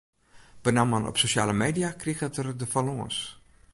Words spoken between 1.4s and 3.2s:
media kriget er der fan lâns.